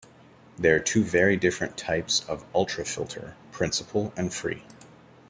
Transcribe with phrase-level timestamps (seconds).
[0.57, 4.63] There are two very different types of ultrafilter: principal and free.